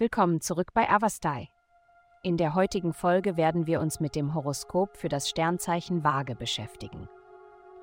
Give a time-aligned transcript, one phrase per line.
[0.00, 1.50] Willkommen zurück bei Avastai.
[2.22, 7.06] In der heutigen Folge werden wir uns mit dem Horoskop für das Sternzeichen Waage beschäftigen.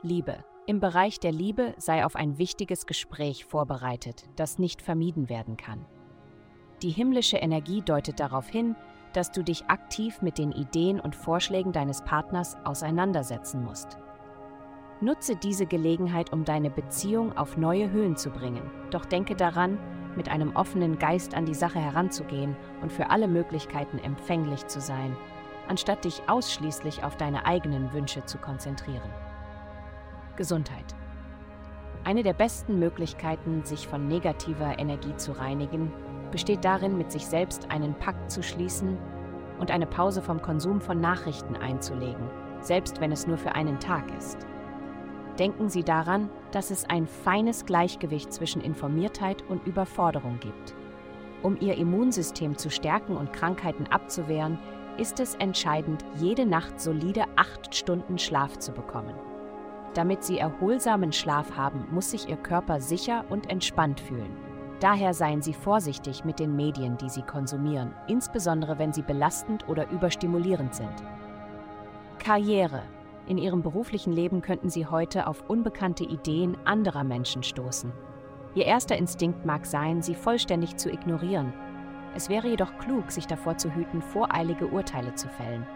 [0.02, 0.44] Liebe.
[0.66, 5.86] Im Bereich der Liebe sei auf ein wichtiges Gespräch vorbereitet, das nicht vermieden werden kann.
[6.82, 8.76] Die himmlische Energie deutet darauf hin,
[9.14, 14.00] dass du dich aktiv mit den Ideen und Vorschlägen deines Partners auseinandersetzen musst.
[15.02, 18.72] Nutze diese Gelegenheit, um deine Beziehung auf neue Höhen zu bringen.
[18.90, 19.78] Doch denke daran,
[20.18, 25.16] mit einem offenen Geist an die Sache heranzugehen und für alle Möglichkeiten empfänglich zu sein,
[25.68, 29.10] anstatt dich ausschließlich auf deine eigenen Wünsche zu konzentrieren.
[30.36, 30.96] Gesundheit.
[32.04, 35.92] Eine der besten Möglichkeiten, sich von negativer Energie zu reinigen,
[36.32, 38.98] besteht darin, mit sich selbst einen Pakt zu schließen
[39.60, 42.30] und eine Pause vom Konsum von Nachrichten einzulegen,
[42.62, 44.38] selbst wenn es nur für einen Tag ist.
[45.40, 50.76] Denken Sie daran, dass es ein feines Gleichgewicht zwischen Informiertheit und Überforderung gibt.
[51.44, 54.58] Um Ihr Immunsystem zu stärken und Krankheiten abzuwehren,
[54.98, 59.14] ist es entscheidend, jede Nacht solide acht Stunden Schlaf zu bekommen.
[59.94, 64.36] Damit Sie erholsamen Schlaf haben, muss sich Ihr Körper sicher und entspannt fühlen.
[64.80, 69.90] Daher seien Sie vorsichtig mit den Medien, die Sie konsumieren, insbesondere wenn sie belastend oder
[69.90, 71.04] überstimulierend sind.
[72.20, 72.84] Karriere.
[73.28, 77.92] In Ihrem beruflichen Leben könnten Sie heute auf unbekannte Ideen anderer Menschen stoßen.
[78.56, 81.54] Ihr erster Instinkt mag sein, sie vollständig zu ignorieren.
[82.16, 85.68] Es wäre jedoch klug, sich davor zu hüten, voreilige Urteile zu fällen.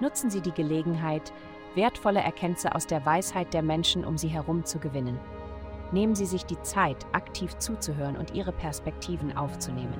[0.00, 1.32] Nutzen Sie die Gelegenheit,
[1.76, 5.18] wertvolle Erkenntnisse aus der Weisheit der Menschen um Sie herum zu gewinnen.
[5.92, 9.98] Nehmen Sie sich die Zeit, aktiv zuzuhören und Ihre Perspektiven aufzunehmen.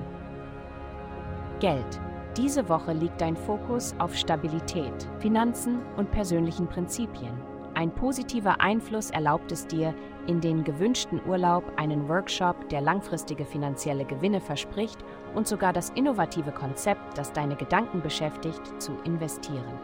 [1.59, 2.01] Geld.
[2.37, 7.33] Diese Woche liegt dein Fokus auf Stabilität, Finanzen und persönlichen Prinzipien.
[7.73, 9.93] Ein positiver Einfluss erlaubt es dir,
[10.27, 15.03] in den gewünschten Urlaub einen Workshop, der langfristige finanzielle Gewinne verspricht
[15.35, 19.79] und sogar das innovative Konzept, das deine Gedanken beschäftigt, zu investieren.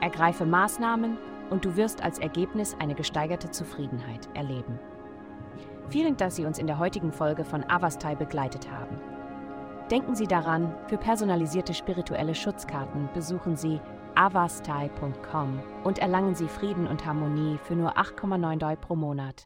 [0.00, 1.16] Ergreife Maßnahmen,
[1.50, 4.78] und du wirst als Ergebnis eine gesteigerte Zufriedenheit erleben.
[5.88, 9.15] Vielen Dank, dass Sie uns in der heutigen Folge von Avastai begleitet haben.
[9.90, 13.80] Denken Sie daran, für personalisierte spirituelle Schutzkarten besuchen Sie
[14.16, 19.44] avastai.com und erlangen Sie Frieden und Harmonie für nur 8,9 Doi pro Monat.